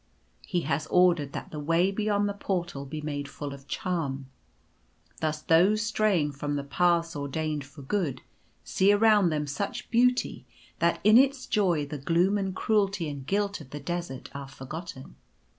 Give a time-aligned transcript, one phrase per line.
[0.47, 4.31] He has ordered that the way beyond the Portal be made full of charm,
[5.19, 8.21] Thus those straying from the paths ordained for good
[8.63, 10.43] see around them such beauty
[10.79, 15.17] that in its joy the gloom and cruelty and guilt of the desert are forgotten.